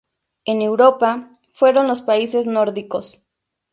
En 0.45 0.63
Europa, 0.63 1.37
fueron 1.53 1.85
los 1.87 2.01
países 2.01 2.47
nórdicos. 2.47 3.27